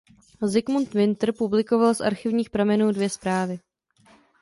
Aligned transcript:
Zikmund 0.43 0.93
Winter 0.93 1.31
publikoval 1.37 1.93
z 1.95 2.01
archivních 2.01 2.49
pramenů 2.49 2.91
dvě 2.91 3.09
zprávy. 3.09 3.59